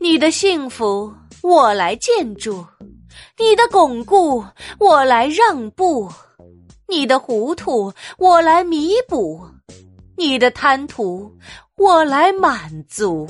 [0.00, 1.12] 你的幸福
[1.42, 2.64] 我来建筑
[3.38, 4.44] 你的巩固
[4.78, 6.10] 我来让步
[6.88, 9.40] 你的糊涂我来弥补
[10.16, 11.32] 你的贪图
[11.76, 13.26] 我来满足。